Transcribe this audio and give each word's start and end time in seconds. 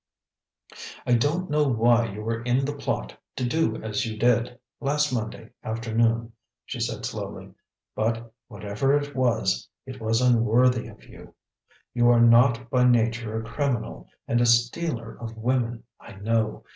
"I 1.05 1.13
don't 1.13 1.47
know 1.51 1.67
why 1.67 2.07
you 2.09 2.23
were 2.23 2.41
in 2.41 2.65
the 2.65 2.73
plot 2.73 3.15
to 3.35 3.47
do 3.47 3.75
as 3.83 4.03
you 4.03 4.17
did 4.17 4.57
last 4.79 5.13
Monday 5.13 5.51
afternoon," 5.63 6.33
she 6.65 6.79
said 6.79 7.05
slowly; 7.05 7.53
"but 7.93 8.33
whatever 8.47 8.95
it 8.97 9.15
was, 9.15 9.69
it 9.85 10.01
was 10.01 10.19
unworthy 10.19 10.87
of 10.87 11.03
you. 11.03 11.35
You 11.93 12.09
are 12.09 12.19
not 12.19 12.67
by 12.71 12.83
nature 12.83 13.39
a 13.39 13.43
criminal 13.45 14.09
and 14.27 14.41
a 14.41 14.45
stealer 14.47 15.19
of 15.21 15.37
women, 15.37 15.83
I 15.99 16.13
know. 16.15 16.63